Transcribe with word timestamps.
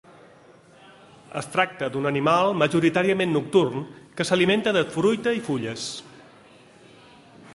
Es 1.41 1.49
tracta 1.55 1.89
d'un 1.95 2.09
animal 2.11 2.55
majoritàriament 2.61 3.35
nocturn 3.37 3.85
que 4.21 4.27
s'alimenta 4.29 4.75
de 4.79 4.83
fruita 4.95 5.37
i 5.41 5.47
fulles. 5.51 5.87